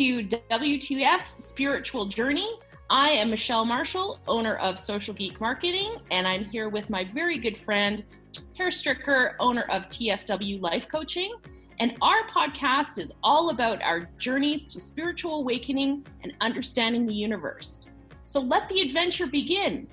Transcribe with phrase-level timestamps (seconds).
[0.00, 2.58] to WTF Spiritual Journey.
[2.88, 7.38] I am Michelle Marshall, owner of Social Geek Marketing, and I'm here with my very
[7.38, 8.02] good friend,
[8.56, 11.34] Tara Stricker, owner of TSW Life Coaching.
[11.80, 17.80] And our podcast is all about our journeys to spiritual awakening and understanding the universe.
[18.24, 19.86] So let the adventure begin.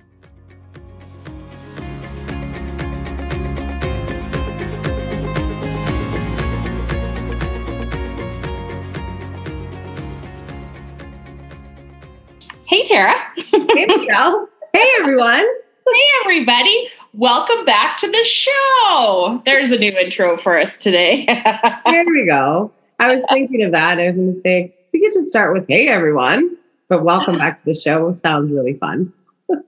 [12.78, 13.16] Hey, Tara.
[13.38, 14.48] Hey, Michelle.
[14.72, 15.40] hey, everyone.
[15.40, 16.88] Hey, everybody.
[17.16, 19.42] Welcome back to the show.
[19.46, 21.26] There's a new intro for us today.
[21.88, 22.72] there we go.
[23.00, 23.98] I was thinking of that.
[24.00, 26.56] I was going to say, we could just start with, hey, everyone.
[26.88, 29.12] But welcome back to the show sounds really fun.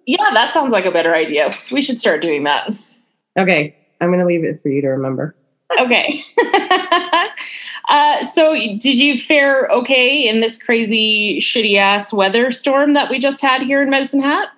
[0.05, 1.52] yeah, that sounds like a better idea.
[1.72, 2.72] We should start doing that.
[3.39, 3.75] Okay.
[4.02, 5.36] I'm going to leave it for you to remember.
[5.80, 6.22] okay.
[7.90, 13.18] Uh, so, did you fare okay in this crazy, shitty ass weather storm that we
[13.18, 14.50] just had here in Medicine Hat?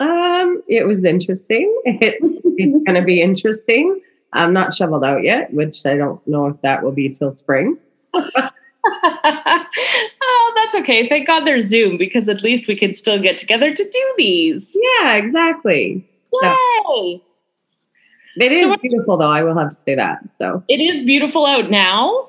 [0.00, 1.74] Um, it was interesting.
[1.86, 2.18] It,
[2.56, 4.00] it's going to be interesting.
[4.32, 7.78] I'm not shoveled out yet, which I don't know if that will be till spring.
[8.14, 8.50] oh,
[10.56, 11.08] that's okay.
[11.08, 14.76] Thank God there's Zoom because at least we can still get together to do these.
[15.00, 16.06] Yeah, exactly.
[16.42, 16.52] Yay!
[16.92, 17.20] So,
[18.36, 19.30] it is so, beautiful, though.
[19.30, 20.18] I will have to say that.
[20.40, 22.28] So it is beautiful out now.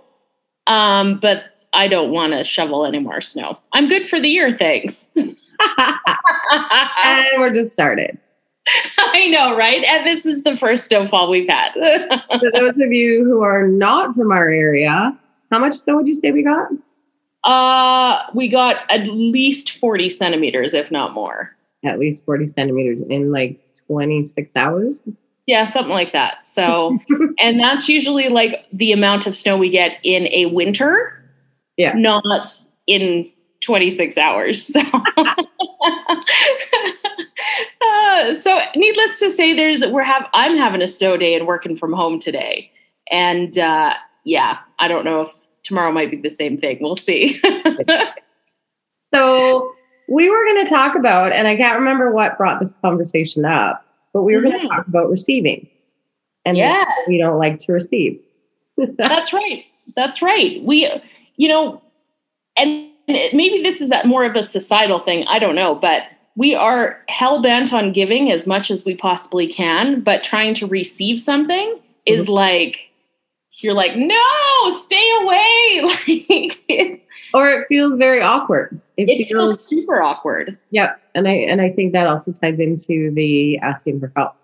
[0.68, 3.60] Um, but I don't want to shovel any more snow.
[3.74, 5.08] I'm good for the year, thanks.
[5.16, 5.36] and
[7.38, 8.18] we're just started.
[8.98, 9.84] I know, right?
[9.84, 11.74] And this is the first snowfall we've had.
[12.40, 15.18] For those of you who are not from our area,
[15.52, 16.70] how much snow would you say we got?
[17.44, 21.56] Uh, we got at least 40 centimeters, if not more.
[21.84, 25.04] At least 40 centimeters in like 26 hours?
[25.48, 26.48] Yeah, something like that.
[26.48, 26.98] So,
[27.40, 31.12] and that's usually like the amount of snow we get in a winter.
[31.78, 31.94] Yeah.
[31.94, 32.48] Not
[32.88, 33.30] in
[33.62, 34.66] 26 hours.
[34.66, 34.80] So,
[37.82, 41.76] uh, so needless to say, there's we're have I'm having a snow day and working
[41.76, 42.72] from home today,
[43.12, 45.32] and uh, yeah, I don't know if
[45.64, 46.78] tomorrow might be the same thing.
[46.80, 47.42] We'll see.
[49.14, 49.74] so
[50.08, 53.85] we were going to talk about, and I can't remember what brought this conversation up
[54.16, 54.52] but we were mm-hmm.
[54.52, 55.68] going to talk about receiving.
[56.46, 56.88] And yes.
[57.06, 58.18] we don't like to receive.
[58.98, 59.66] That's right.
[59.98, 60.64] That's right.
[60.64, 60.90] We,
[61.36, 61.82] you know,
[62.58, 65.26] and maybe this is more of a societal thing.
[65.28, 66.04] I don't know, but
[66.38, 70.68] we are hell bent on giving as much as we possibly can, but trying to
[70.68, 72.14] receive something mm-hmm.
[72.14, 72.90] is like,
[73.60, 77.02] you're like, no, stay away.
[77.36, 78.80] or it feels very awkward.
[78.96, 80.58] It, it feels, feels, super awkward.
[80.72, 81.02] Yep.
[81.16, 84.36] And I and I think that also ties into the asking for help.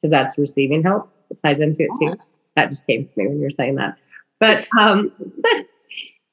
[0.00, 1.12] Because that's receiving help.
[1.30, 2.18] It ties into it too.
[2.56, 3.98] That just came to me when you were saying that.
[4.40, 5.12] But um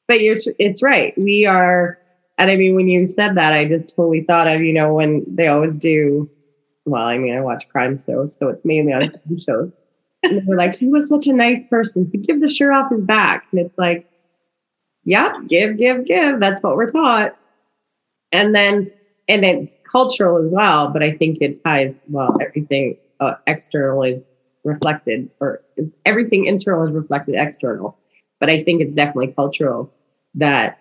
[0.07, 1.13] but you're it's right.
[1.17, 1.99] We are
[2.37, 5.25] and I mean when you said that, I just totally thought of, you know, when
[5.27, 6.29] they always do
[6.85, 9.71] well, I mean, I watch crime shows, so it's mainly on crime shows.
[10.23, 12.09] And they're like, he was such a nice person.
[12.11, 13.45] He give the shirt off his back.
[13.51, 14.08] And it's like,
[15.09, 16.39] yeah, give, give, give.
[16.39, 17.35] That's what we're taught.
[18.31, 18.91] And then,
[19.27, 24.27] and it's cultural as well, but I think it ties, well, everything uh, external is
[24.63, 27.97] reflected, or is, everything internal is reflected external.
[28.39, 29.91] But I think it's definitely cultural
[30.35, 30.77] that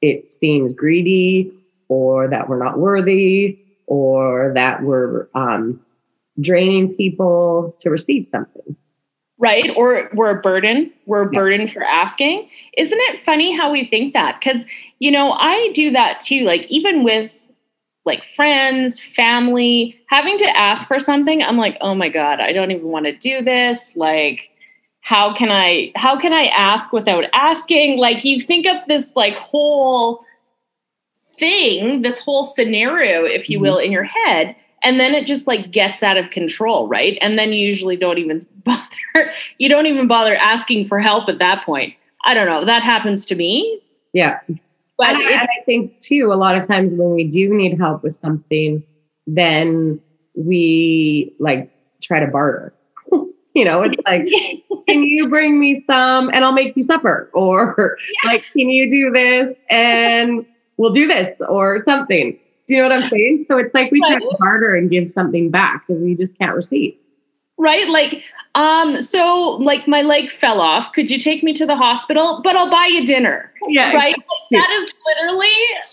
[0.00, 1.52] it seems greedy
[1.88, 5.84] or that we're not worthy or that we're um,
[6.40, 8.74] draining people to receive something
[9.38, 9.70] right?
[9.76, 10.92] Or we're a burden.
[11.06, 12.48] We're a burden for asking.
[12.76, 14.40] Isn't it funny how we think that?
[14.40, 14.64] Because,
[14.98, 16.44] you know, I do that too.
[16.44, 17.30] Like, even with
[18.04, 22.70] like friends, family, having to ask for something, I'm like, oh my God, I don't
[22.70, 23.96] even want to do this.
[23.96, 24.48] Like,
[25.00, 27.98] how can I how can I ask without asking?
[27.98, 30.24] Like you think of this like whole
[31.38, 33.62] thing, this whole scenario, if you mm-hmm.
[33.62, 34.56] will, in your head
[34.86, 37.18] and then it just like gets out of control right?
[37.20, 41.40] And then you usually don't even bother you don't even bother asking for help at
[41.40, 41.94] that point.
[42.24, 42.64] I don't know.
[42.64, 43.80] That happens to me.
[44.12, 44.38] Yeah.
[44.98, 48.02] But and, and i think too a lot of times when we do need help
[48.02, 48.82] with something
[49.26, 50.00] then
[50.34, 52.72] we like try to barter.
[53.54, 54.28] You know it's like
[54.86, 57.30] can you bring me some and i'll make you supper?
[57.32, 58.30] Or yeah.
[58.30, 60.44] like can you do this and
[60.76, 61.34] we'll do this?
[61.48, 63.44] Or something do you know what I'm saying?
[63.48, 66.54] So it's like we try to barter and give something back because we just can't
[66.54, 66.96] receive.
[67.58, 67.88] Right?
[67.88, 68.22] Like,
[68.54, 70.92] um, so like my leg fell off.
[70.92, 72.40] Could you take me to the hospital?
[72.42, 73.52] But I'll buy you dinner.
[73.68, 73.92] Yeah.
[73.92, 74.14] Right.
[74.14, 74.58] Exactly.
[74.58, 75.54] That is literally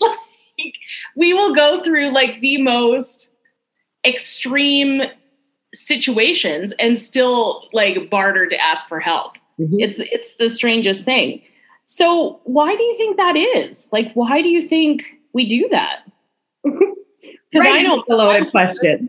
[0.58, 0.74] like
[1.16, 3.32] we will go through like the most
[4.04, 5.02] extreme
[5.74, 9.34] situations and still like barter to ask for help.
[9.58, 9.76] Mm-hmm.
[9.78, 11.42] It's it's the strangest thing.
[11.84, 13.88] So, why do you think that is?
[13.92, 16.00] Like, why do you think we do that?
[16.64, 19.08] Because right, I know the loaded question.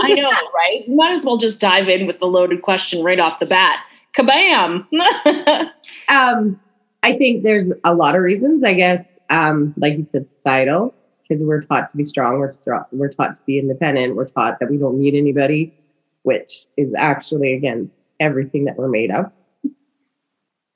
[0.00, 0.84] I know, right?
[0.86, 3.84] You might as well just dive in with the loaded question right off the bat.
[4.16, 4.86] Kabam!
[6.08, 6.58] um,
[7.02, 8.64] I think there's a lot of reasons.
[8.64, 12.38] I guess, um, like you said, societal, because we're taught to be strong.
[12.38, 12.84] We're strong.
[12.92, 14.16] We're taught to be independent.
[14.16, 15.74] We're taught that we don't need anybody,
[16.22, 19.30] which is actually against everything that we're made of,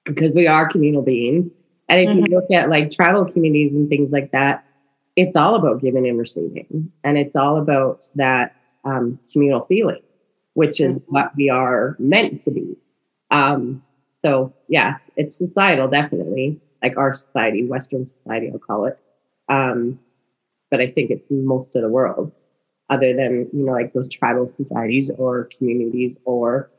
[0.05, 1.50] because we are communal beings.
[1.88, 2.26] And if mm-hmm.
[2.26, 4.66] you look at like tribal communities and things like that,
[5.17, 8.55] it's all about giving and receiving, and it's all about that
[8.85, 10.03] um, communal feeling,
[10.55, 11.15] which is mm-hmm.
[11.15, 12.77] what we are meant to be.
[13.31, 13.83] Um,
[14.25, 18.99] so yeah, it's societal, definitely like our society, Western society, I'll call it.
[19.49, 19.99] Um,
[20.71, 22.33] but I think it's most of the world,
[22.91, 26.71] other than you know like those tribal societies or communities or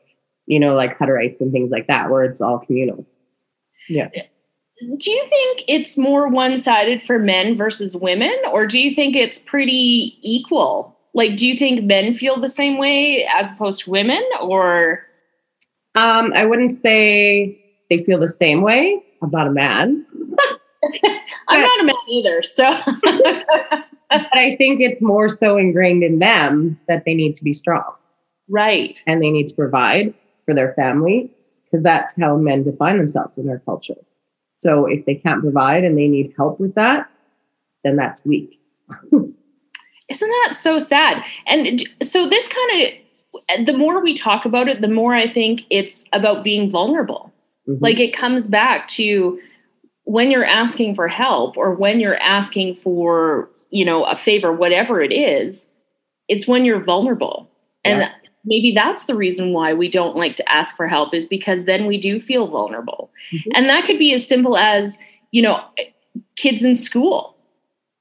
[0.46, 3.06] you know like Hutterites and things like that, where it's all communal.
[3.90, 4.10] Yeah.
[4.80, 9.16] Do you think it's more one sided for men versus women, or do you think
[9.16, 10.96] it's pretty equal?
[11.14, 15.04] Like, do you think men feel the same way as opposed to women, or?
[15.96, 17.60] Um, I wouldn't say
[17.90, 19.04] they feel the same way.
[19.24, 20.06] I'm not a man.
[21.48, 22.44] I'm not a man either.
[22.44, 22.70] So,
[23.04, 23.82] but
[24.12, 27.96] I think it's more so ingrained in them that they need to be strong.
[28.48, 29.02] Right.
[29.08, 30.14] And they need to provide
[30.46, 31.32] for their family
[31.66, 33.96] because that's how men define themselves in their culture.
[34.60, 37.10] So if they can't provide and they need help with that,
[37.84, 38.60] then that's weak.
[39.12, 41.24] Isn't that so sad?
[41.46, 42.94] And so this kind of
[43.66, 47.32] the more we talk about it, the more I think it's about being vulnerable.
[47.68, 47.84] Mm-hmm.
[47.84, 49.40] Like it comes back to
[50.04, 55.02] when you're asking for help or when you're asking for, you know, a favor, whatever
[55.02, 55.66] it is,
[56.28, 57.50] it's when you're vulnerable.
[57.84, 58.12] And yeah.
[58.48, 61.86] Maybe that's the reason why we don't like to ask for help is because then
[61.86, 63.12] we do feel vulnerable.
[63.32, 63.52] Mm-hmm.
[63.54, 64.98] And that could be as simple as,
[65.32, 65.64] you know,
[66.38, 67.38] kids in school,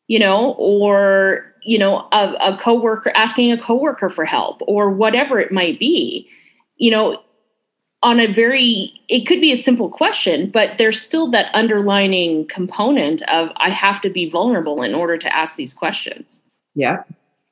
[0.06, 5.40] you know, or you know, a, a coworker asking a coworker for help or whatever
[5.40, 6.28] it might be,
[6.76, 7.20] you know,
[8.04, 13.22] on a very it could be a simple question, but there's still that underlining component
[13.22, 16.40] of I have to be vulnerable in order to ask these questions.
[16.76, 17.02] Yeah.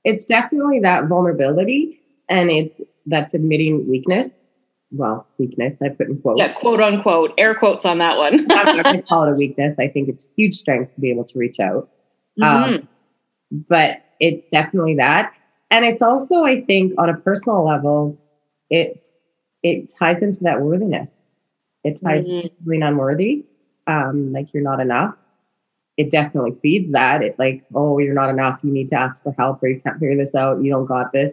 [0.05, 1.99] It's definitely that vulnerability
[2.29, 4.29] and it's that's admitting weakness
[4.95, 5.75] well, weakness.
[5.83, 6.39] I put in quotes.
[6.39, 8.41] Yeah, quote unquote, air quotes on that one.
[8.41, 9.77] I'm not going to call it a weakness.
[9.79, 11.91] I think it's huge strength to be able to reach out.
[12.41, 12.75] Mm-hmm.
[12.75, 12.89] Um,
[13.69, 15.33] but it's definitely that.
[15.71, 18.19] And it's also, I think, on a personal level,
[18.71, 19.17] it's
[19.63, 21.13] it ties into that worthiness.
[21.83, 22.47] It ties mm-hmm.
[22.47, 23.45] into being unworthy,
[23.87, 25.17] um, like you're not enough.
[25.97, 27.23] It definitely feeds that.
[27.23, 28.61] It like, oh, you're not enough.
[28.63, 30.63] You need to ask for help, or you can't figure this out.
[30.63, 31.33] You don't got this.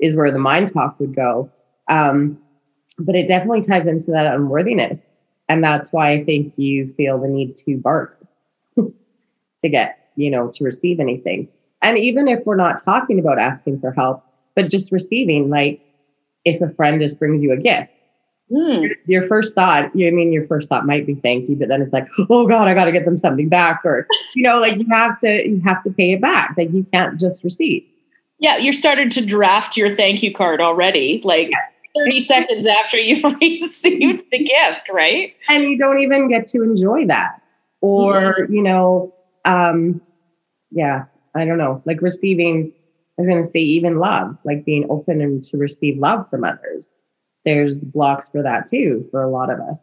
[0.00, 1.50] Is where the mind talk would go.
[1.88, 2.38] Um,
[2.98, 5.02] but it definitely ties into that unworthiness,
[5.48, 8.18] and that's why I think you feel the need to bark
[8.76, 11.48] to get, you know, to receive anything.
[11.82, 14.22] And even if we're not talking about asking for help,
[14.54, 15.80] but just receiving, like
[16.44, 17.90] if a friend just brings you a gift,
[18.50, 18.90] mm.
[19.06, 21.82] your first thought, you I mean your first thought might be thank you, but then
[21.82, 23.80] it's like, oh God, I gotta get them something back.
[23.84, 26.54] Or, you know, like you have to you have to pay it back.
[26.56, 27.84] Like you can't just receive.
[28.40, 31.20] Yeah, you're started to draft your thank you card already.
[31.22, 31.52] Like
[31.96, 35.34] 30 seconds after you've received the gift, right?
[35.48, 37.42] And you don't even get to enjoy that.
[37.82, 40.00] Or, you know, um,
[40.70, 44.86] yeah, I don't know, like receiving, I was going to say even love, like being
[44.90, 46.86] open and to receive love from others.
[47.44, 49.78] There's blocks for that too, for a lot of us.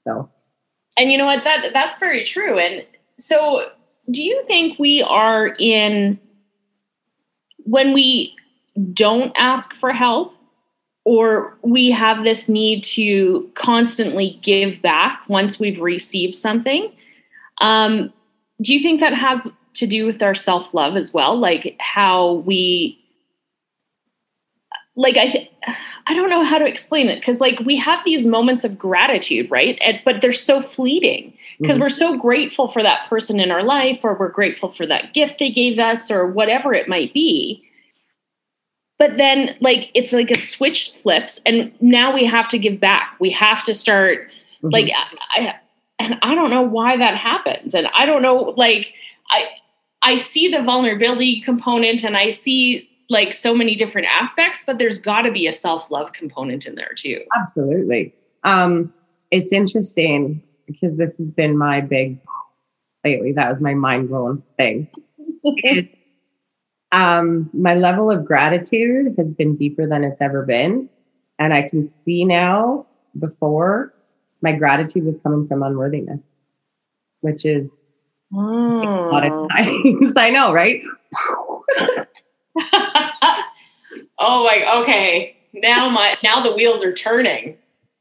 [0.00, 0.30] So,
[0.96, 1.44] and you know what?
[1.44, 2.58] That that's very true.
[2.58, 2.86] And
[3.18, 3.70] so,
[4.10, 6.18] do you think we are in
[7.70, 8.34] when we
[8.92, 10.34] don't ask for help
[11.04, 16.92] or we have this need to constantly give back once we've received something
[17.60, 18.12] um,
[18.62, 22.34] do you think that has to do with our self love as well, like how
[22.46, 22.98] we
[24.96, 25.50] like I th-
[26.06, 29.50] I don't know how to explain it because like we have these moments of gratitude,
[29.50, 29.80] right?
[29.84, 31.82] And, but they're so fleeting because mm-hmm.
[31.82, 35.38] we're so grateful for that person in our life or we're grateful for that gift
[35.38, 37.62] they gave us or whatever it might be.
[38.98, 43.16] But then like it's like a switch flips and now we have to give back.
[43.20, 44.68] We have to start mm-hmm.
[44.68, 44.90] like
[45.34, 45.54] I,
[45.98, 48.92] and I don't know why that happens and I don't know like
[49.30, 49.48] I
[50.02, 54.98] I see the vulnerability component and I see like so many different aspects, but there's
[54.98, 57.22] got to be a self love component in there too.
[57.38, 58.14] Absolutely.
[58.44, 58.94] Um,
[59.30, 62.18] it's interesting because this has been my big
[63.04, 63.32] lately.
[63.32, 64.88] That was my mind blown thing.
[65.44, 65.90] it,
[66.92, 70.88] um, my level of gratitude has been deeper than it's ever been.
[71.38, 72.86] And I can see now
[73.18, 73.94] before
[74.42, 76.20] my gratitude was coming from unworthiness.
[77.20, 77.68] which is
[78.32, 78.38] Oh.
[78.38, 80.14] a lot of times.
[80.18, 80.80] I know, right?
[84.18, 85.36] oh my okay.
[85.52, 87.56] Now my now the wheels are turning.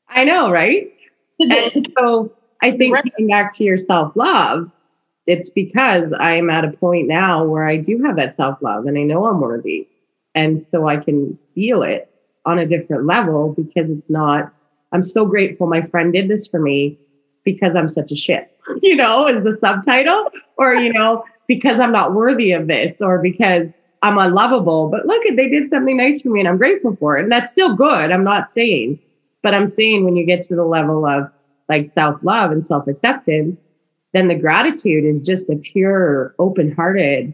[0.07, 0.93] I know, right?
[1.41, 3.03] And so I think Right.
[3.03, 4.69] getting back to your self love,
[5.27, 8.97] it's because I'm at a point now where I do have that self love and
[8.97, 9.87] I know I'm worthy.
[10.35, 12.11] And so I can feel it
[12.45, 14.53] on a different level because it's not,
[14.91, 16.97] I'm so grateful my friend did this for me
[17.43, 21.91] because I'm such a shit, you know, is the subtitle, or, you know, because I'm
[21.91, 23.67] not worthy of this or because
[24.01, 24.89] I'm unlovable.
[24.89, 27.23] But look, at, they did something nice for me and I'm grateful for it.
[27.23, 28.11] And that's still good.
[28.11, 28.99] I'm not saying,
[29.41, 31.29] but I'm saying when you get to the level of
[31.69, 33.61] like self love and self acceptance,
[34.13, 37.33] then the gratitude is just a pure, open hearted,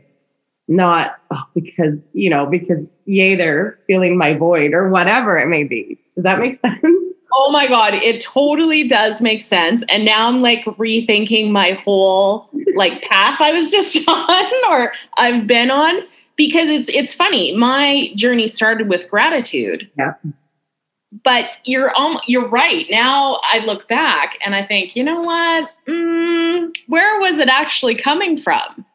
[0.67, 5.63] not oh, because, you know, because yay, they're feeling my void or whatever it may
[5.63, 5.99] be.
[6.15, 7.05] Does that make sense?
[7.33, 9.83] Oh my God, it totally does make sense.
[9.89, 15.47] And now I'm like rethinking my whole like path I was just on or I've
[15.47, 16.01] been on
[16.35, 17.55] because it's it's funny.
[17.55, 19.89] My journey started with gratitude.
[19.97, 20.13] Yeah.
[21.23, 22.85] But you're um, you're right.
[22.89, 25.69] Now I look back and I think, you know what?
[25.87, 28.85] Mm, where was it actually coming from?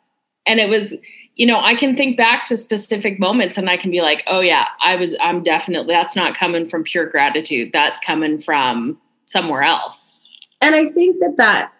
[0.47, 0.95] And it was,
[1.37, 4.41] you know, I can think back to specific moments and I can be like, oh
[4.41, 7.73] yeah, I was, I'm definitely, that's not coming from pure gratitude.
[7.73, 10.15] That's coming from somewhere else.
[10.61, 11.73] And I think that that,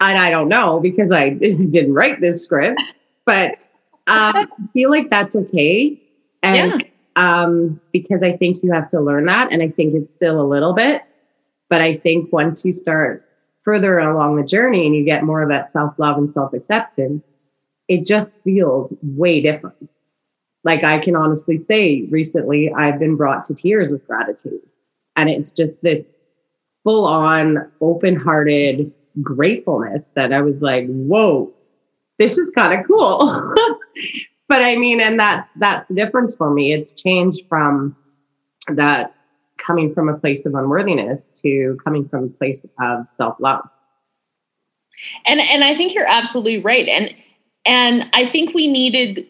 [0.00, 2.80] and I don't know because I didn't write this script,
[3.24, 3.52] but
[4.06, 6.00] um, I feel like that's okay.
[6.42, 6.84] And
[7.16, 9.52] um, because I think you have to learn that.
[9.52, 11.12] And I think it's still a little bit,
[11.68, 13.26] but I think once you start
[13.60, 17.24] further along the journey and you get more of that self love and self acceptance,
[17.88, 19.94] it just feels way different.
[20.62, 24.60] Like I can honestly say, recently I've been brought to tears with gratitude.
[25.16, 26.04] And it's just this
[26.84, 28.92] full on, open hearted
[29.22, 31.52] gratefulness that I was like, whoa,
[32.18, 33.54] this is kind of cool.
[34.48, 36.72] but I mean, and that's that's the difference for me.
[36.72, 37.96] It's changed from
[38.68, 39.14] that
[39.58, 43.68] coming from a place of unworthiness to coming from a place of self love.
[45.26, 46.86] And and I think you're absolutely right.
[46.88, 47.14] And
[47.66, 49.26] and I think we needed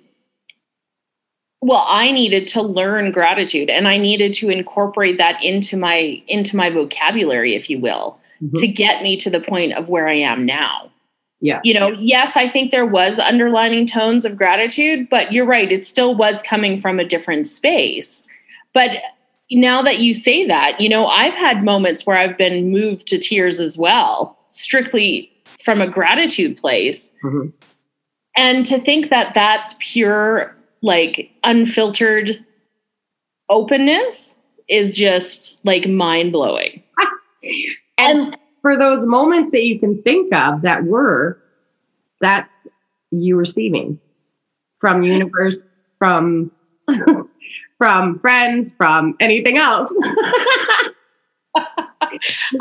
[1.63, 6.57] well, I needed to learn gratitude and I needed to incorporate that into my into
[6.57, 8.61] my vocabulary, if you will, Mhm.
[8.61, 10.91] to get me to the point of where I am now.
[11.47, 11.61] Yeah.
[11.63, 15.87] You know, yes, I think there was underlining tones of gratitude, but you're right, it
[15.87, 18.25] still was coming from a different space.
[18.75, 18.91] But
[19.53, 23.19] now that you say that, you know, I've had moments where I've been moved to
[23.19, 25.31] tears as well, strictly
[25.65, 27.13] from a gratitude place.
[27.23, 27.53] Mhm.
[28.37, 32.45] And to think that that's pure, like unfiltered
[33.49, 34.35] openness
[34.69, 36.83] is just like mind blowing.
[37.99, 38.37] And
[38.67, 41.41] for those moments that you can think of that were,
[42.21, 42.53] that's
[43.13, 44.01] you receiving
[44.81, 45.57] from universe,
[46.01, 46.51] from
[47.79, 49.95] from friends, from anything else.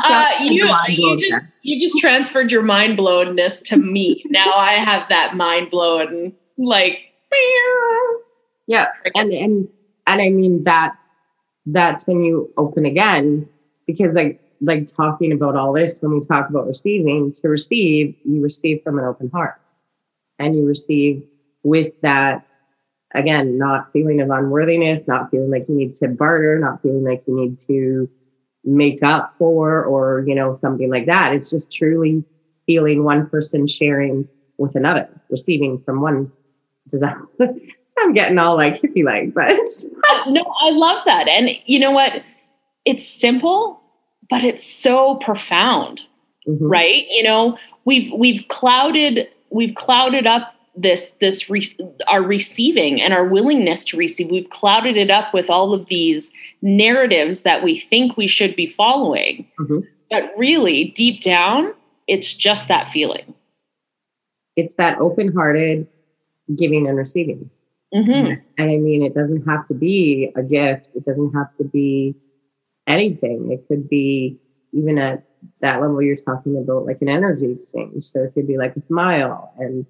[0.00, 4.22] Uh, you, you just you just transferred your mind blownness to me.
[4.28, 6.98] now I have that mind blowing like
[8.66, 9.68] yeah, and and
[10.06, 11.10] and I mean that's
[11.66, 13.48] that's when you open again
[13.86, 18.42] because like like talking about all this when we talk about receiving to receive you
[18.42, 19.60] receive from an open heart
[20.38, 21.22] and you receive
[21.62, 22.48] with that
[23.14, 27.22] again not feeling of unworthiness not feeling like you need to barter not feeling like
[27.26, 28.08] you need to
[28.64, 32.24] make up for or you know something like that it's just truly
[32.66, 36.30] feeling one person sharing with another receiving from one
[36.88, 37.16] does that
[37.98, 39.48] i'm getting all like hippie like but
[40.28, 41.28] no, I love that.
[41.28, 42.22] And you know what?
[42.84, 43.80] It's simple,
[44.30, 46.06] but it's so profound.
[46.48, 46.58] Mhm.
[46.60, 53.12] right you know we've we've clouded we've clouded up this this re- our receiving and
[53.12, 57.80] our willingness to receive we've clouded it up with all of these narratives that we
[57.80, 59.82] think we should be following Mhm.
[60.08, 61.74] but really deep down
[62.06, 63.34] it's just that feeling
[64.54, 65.86] it's that open-hearted
[66.54, 67.50] giving and receiving
[67.92, 68.40] Mhm.
[68.56, 72.14] and i mean it doesn't have to be a gift it doesn't have to be
[72.86, 73.50] anything.
[73.52, 74.38] It could be
[74.72, 75.22] even at
[75.60, 78.06] that level you're talking about like an energy exchange.
[78.06, 79.86] So it could be like a smile and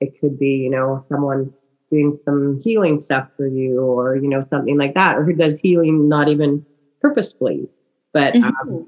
[0.00, 1.52] it could be you know someone
[1.90, 5.58] doing some healing stuff for you or you know something like that or who does
[5.60, 6.64] healing not even
[7.00, 7.68] purposefully.
[8.12, 8.86] But um, Mhm.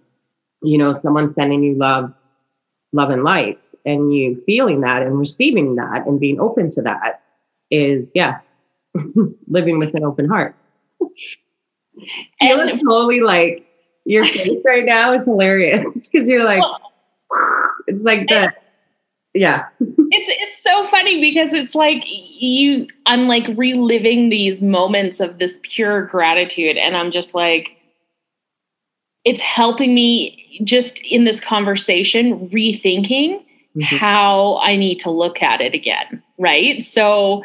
[0.63, 2.13] you know someone sending you love
[2.93, 7.21] love and light and you feeling that and receiving that and being open to that
[7.71, 8.39] is yeah
[9.49, 10.57] living with an open heart
[11.99, 12.07] you
[12.41, 13.65] And- look totally like
[14.05, 16.81] your face right now is hilarious because you're like Well-
[17.87, 18.53] it's like the
[19.35, 19.67] Yeah.
[19.81, 25.59] it's it's so funny because it's like you I'm like reliving these moments of this
[25.63, 27.77] pure gratitude and I'm just like
[29.25, 33.43] it's helping me just in this conversation rethinking
[33.77, 33.83] mm-hmm.
[33.83, 36.83] how I need to look at it again, right?
[36.85, 37.45] So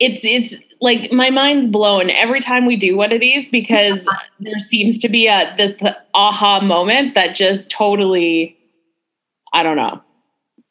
[0.00, 4.08] it's it's like my mind's blown every time we do one of these because
[4.40, 5.80] there seems to be a this
[6.14, 8.56] aha moment that just totally
[9.52, 10.00] I don't know.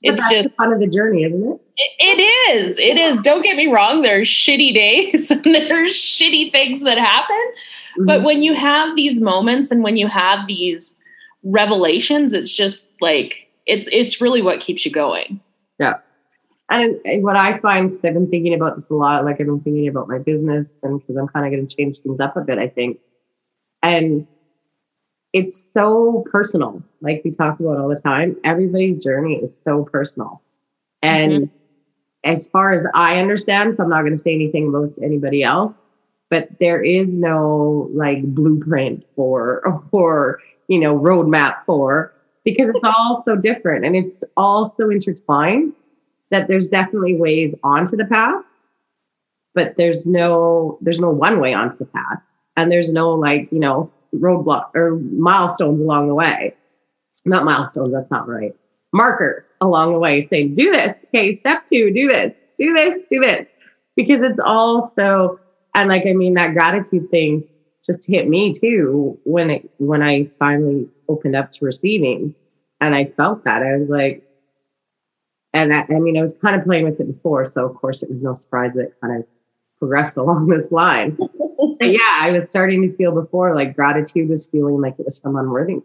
[0.01, 1.61] It's just part of the journey, isn't it?
[1.75, 1.91] it?
[1.99, 2.79] It is.
[2.79, 3.21] It is.
[3.21, 4.01] Don't get me wrong.
[4.01, 7.35] There's shitty days and there's shitty things that happen.
[7.35, 8.05] Mm-hmm.
[8.05, 10.95] But when you have these moments and when you have these
[11.43, 15.41] revelations, it's just like it's it's really what keeps you going.
[15.79, 15.95] Yeah.
[16.69, 19.59] And what I find, because I've been thinking about this a lot, like I've been
[19.61, 22.41] thinking about my business, and because I'm kind of going to change things up a
[22.41, 22.99] bit, I think.
[23.81, 24.27] And
[25.33, 28.37] it's so personal, like we talk about all the time.
[28.43, 30.41] Everybody's journey is so personal.
[31.01, 31.45] And mm-hmm.
[32.23, 35.81] as far as I understand, so I'm not going to say anything about anybody else,
[36.29, 43.23] but there is no like blueprint for or you know roadmap for because it's all
[43.25, 45.73] so different and it's all so intertwined
[46.31, 48.43] that there's definitely ways onto the path
[49.53, 52.21] but there's no there's no one way onto the path.
[52.55, 56.55] And there's no like you know roadblock or milestones along the way.
[57.25, 58.55] Not milestones that's not right.
[58.93, 61.03] Markers along the way saying do this.
[61.07, 62.41] Okay step two do this.
[62.57, 63.47] Do this do this.
[63.95, 65.39] Because it's all so
[65.75, 67.43] and like i mean that gratitude thing
[67.85, 72.33] just hit me too when it when i finally opened up to receiving.
[72.81, 73.61] And i felt that.
[73.61, 74.23] I was like
[75.53, 78.03] and I, I, mean, I was kind of playing with it before, so of course
[78.03, 79.27] it was no surprise that it kind of
[79.79, 81.17] progressed along this line.
[81.79, 85.19] but yeah, I was starting to feel before like gratitude was feeling like it was
[85.19, 85.83] from unworthiness,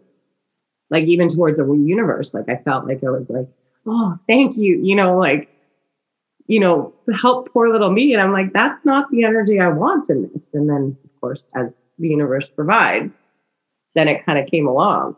[0.89, 2.33] like even towards the universe.
[2.33, 3.47] Like I felt like I was like,
[3.87, 5.49] oh, thank you, you know, like
[6.47, 10.11] you know, help poor little me, and I'm like, that's not the energy I want
[10.11, 10.45] in this.
[10.53, 13.11] And then, of course, as the universe provides,
[13.95, 15.15] then it kind of came along.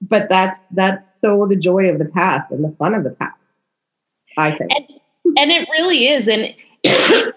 [0.00, 3.34] But that's that's so the joy of the path and the fun of the path
[4.36, 4.72] I think.
[4.74, 6.28] And, and it really is.
[6.28, 6.54] And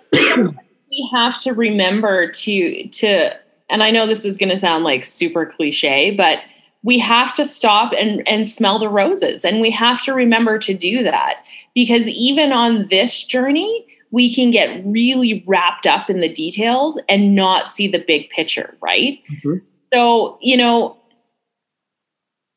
[0.89, 3.35] we have to remember to, to,
[3.69, 6.39] and I know this is going to sound like super cliche, but
[6.83, 9.43] we have to stop and, and smell the roses.
[9.43, 11.37] And we have to remember to do that
[11.73, 17.35] because even on this journey, we can get really wrapped up in the details and
[17.35, 19.19] not see the big picture, right?
[19.29, 19.57] Mm-hmm.
[19.93, 20.95] So, you know,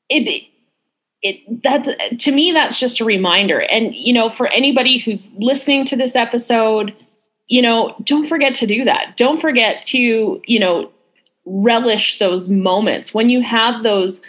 [0.09, 0.45] it
[1.23, 1.89] it that's
[2.23, 3.61] to me that's just a reminder.
[3.63, 6.95] And you know for anybody who's listening to this episode
[7.49, 9.17] you know don't forget to do that.
[9.17, 10.91] Don't forget to you know
[11.45, 13.15] relish those moments.
[13.15, 14.21] When you have those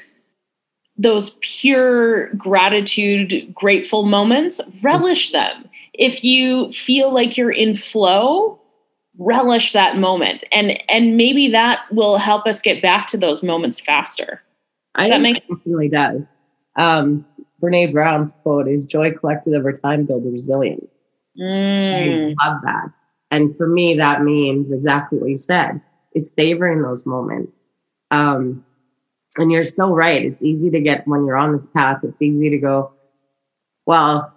[0.97, 5.69] those pure gratitude grateful moments relish them.
[5.93, 8.60] If you feel like you're in flow
[9.19, 10.43] relish that moment.
[10.52, 14.41] And and maybe that will help us get back to those moments faster.
[14.97, 15.62] Does I that make sense?
[15.65, 16.21] It really does
[16.79, 17.25] um,
[17.61, 20.89] Brene Brown's quote is joy collected over time builds resilience.
[21.39, 22.35] Mm.
[22.39, 22.85] I love that.
[23.31, 25.81] And for me, that means exactly what you said
[26.15, 27.59] is savoring those moments.
[28.11, 28.65] Um,
[29.37, 30.23] and you're still right.
[30.25, 32.93] It's easy to get when you're on this path, it's easy to go,
[33.85, 34.33] well,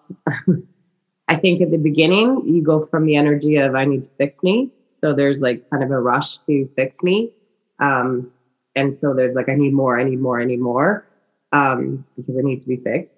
[1.28, 4.42] I think at the beginning, you go from the energy of I need to fix
[4.42, 4.70] me.
[4.90, 7.30] So there's like kind of a rush to fix me.
[7.78, 8.30] Um,
[8.76, 11.06] and so there's like, I need more, I need more, I need more
[11.52, 13.16] um, because it needs to be fixed,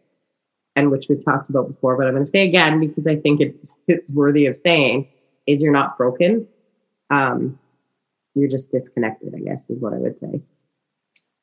[0.76, 1.96] and which we've talked about before.
[1.96, 5.08] But I'm going to say again because I think it's, it's worthy of saying:
[5.46, 6.46] is you're not broken.
[7.10, 7.58] Um,
[8.34, 9.34] you're just disconnected.
[9.34, 10.42] I guess is what I would say.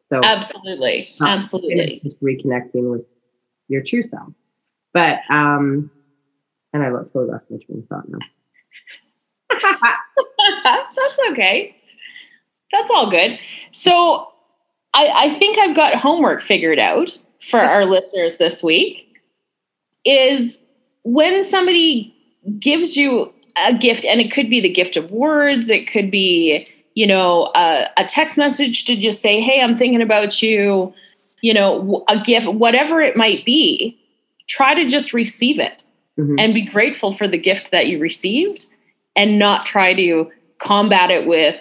[0.02, 3.06] So absolutely, absolutely, just reconnecting with
[3.68, 4.34] your true self.
[4.94, 5.90] But um,
[6.74, 8.20] and I totally lost my train of thought now.
[10.96, 11.76] That's okay.
[12.72, 13.40] That's all good.
[13.72, 14.31] So
[14.94, 17.18] I, I think I've got homework figured out
[17.50, 19.08] for our listeners this week.
[20.04, 20.62] Is
[21.04, 22.16] when somebody
[22.60, 23.32] gives you
[23.66, 27.52] a gift, and it could be the gift of words, it could be, you know,
[27.56, 30.94] a, a text message to just say, Hey, I'm thinking about you,
[31.42, 33.98] you know, a gift, whatever it might be,
[34.48, 35.86] try to just receive it
[36.18, 36.36] mm-hmm.
[36.40, 38.66] and be grateful for the gift that you received
[39.16, 41.56] and not try to combat it with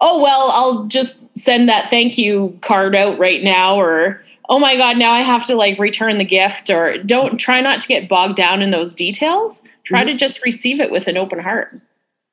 [0.00, 4.76] oh well i'll just send that thank you card out right now or oh my
[4.76, 8.08] god now i have to like return the gift or don't try not to get
[8.08, 10.08] bogged down in those details try mm-hmm.
[10.08, 11.80] to just receive it with an open heart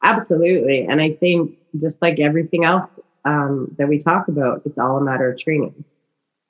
[0.03, 2.89] absolutely and i think just like everything else
[3.25, 5.83] um, that we talk about it's all a matter of training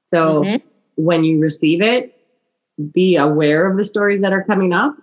[0.05, 0.67] so mm-hmm.
[0.95, 2.13] when you receive it
[2.93, 4.95] be aware of the stories that are coming up.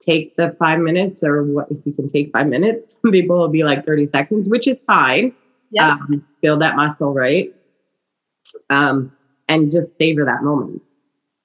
[0.00, 2.96] Take the five minutes, or what if you can take five minutes.
[3.02, 5.34] Some people will be like 30 seconds, which is fine.
[5.70, 5.92] Yeah.
[5.92, 7.54] Um, build that muscle, right?
[8.70, 9.12] Um,
[9.48, 10.86] and just savor that moment.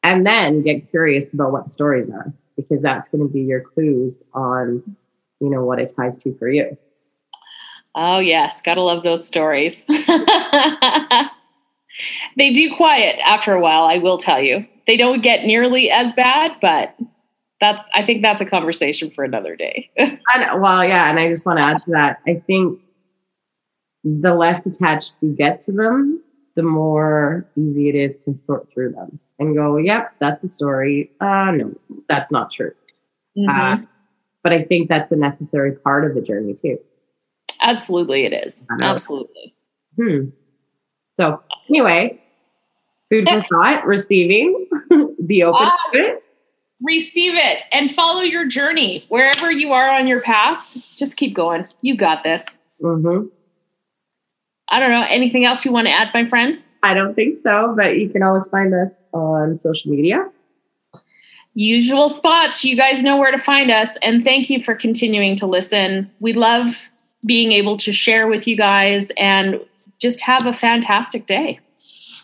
[0.04, 3.62] And then get curious about what the stories are, because that's going to be your
[3.62, 4.84] clues on,
[5.40, 6.78] you know, what it ties to for you.
[7.96, 8.62] Oh, yes.
[8.62, 9.86] Gotta love those stories.
[12.38, 14.66] they do quiet after a while, I will tell you.
[14.88, 16.96] They don't get nearly as bad, but
[17.64, 19.90] that's I think that's a conversation for another day.
[19.98, 22.20] and, well, yeah, and I just want to add to that.
[22.28, 22.80] I think
[24.04, 26.22] the less attached you get to them,
[26.56, 31.10] the more easy it is to sort through them and go, "Yep, that's a story."
[31.22, 31.74] Uh, no,
[32.10, 32.72] that's not true.
[33.38, 33.50] Mm-hmm.
[33.50, 33.78] Uh,
[34.44, 36.78] but I think that's a necessary part of the journey too.
[37.62, 38.64] Absolutely, it is.
[38.82, 39.56] Absolutely.
[39.98, 40.26] Hmm.
[41.14, 42.22] So anyway,
[43.10, 44.68] food for thought, receiving,
[45.26, 45.78] be open Ah.
[45.94, 46.24] to it.
[46.84, 50.76] Receive it and follow your journey wherever you are on your path.
[50.98, 51.66] Just keep going.
[51.82, 52.46] You got this.
[52.82, 53.24] hmm
[54.70, 55.06] I don't know.
[55.08, 56.62] Anything else you want to add, my friend?
[56.82, 60.30] I don't think so, but you can always find us on social media.
[61.54, 62.66] Usual spots.
[62.66, 63.98] You guys know where to find us.
[64.02, 66.12] And thank you for continuing to listen.
[66.20, 66.90] We love
[67.26, 69.60] being able to share with you guys and
[70.00, 71.60] just have a fantastic day.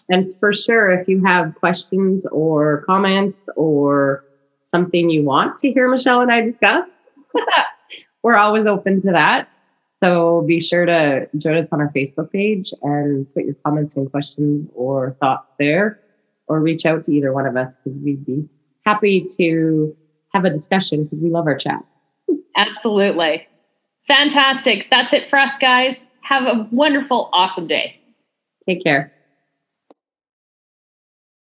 [0.09, 4.23] And for sure, if you have questions or comments or
[4.69, 6.85] something you want to hear Michelle and I discuss,
[8.23, 9.49] we're always open to that.
[10.03, 14.09] So be sure to join us on our Facebook page and put your comments and
[14.09, 15.99] questions or thoughts there,
[16.47, 18.47] or reach out to either one of us because we'd be
[18.85, 19.95] happy to
[20.33, 21.83] have a discussion because we love our chat.
[22.55, 23.45] Absolutely.
[24.07, 24.87] Fantastic.
[24.89, 26.05] That's it for us, guys.
[26.21, 27.99] Have a wonderful, awesome day.
[28.65, 29.11] Take care.